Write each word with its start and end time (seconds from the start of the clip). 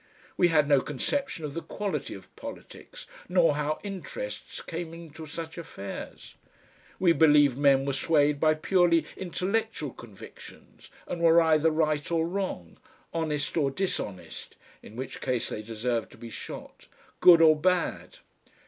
We 0.35 0.47
had 0.47 0.67
no 0.67 0.81
conception 0.81 1.45
of 1.45 1.53
the 1.53 1.61
quality 1.61 2.15
of 2.15 2.35
politics, 2.35 3.05
nor 3.29 3.53
how 3.55 3.77
"interests" 3.83 4.59
came 4.59 4.95
into 4.95 5.27
such 5.27 5.59
affairs; 5.59 6.33
we 6.97 7.13
believed 7.13 7.55
men 7.55 7.85
were 7.85 7.93
swayed 7.93 8.39
by 8.39 8.55
purely 8.55 9.05
intellectual 9.15 9.91
convictions 9.93 10.89
and 11.05 11.21
were 11.21 11.39
either 11.39 11.69
right 11.69 12.09
or 12.11 12.27
wrong, 12.27 12.79
honest 13.13 13.55
or 13.55 13.69
dishonest 13.69 14.55
(in 14.81 14.95
which 14.95 15.21
case 15.21 15.49
they 15.49 15.61
deserved 15.61 16.09
to 16.13 16.17
be 16.17 16.31
shot), 16.31 16.87
good 17.19 17.39
or 17.39 17.55
bad. 17.55 18.17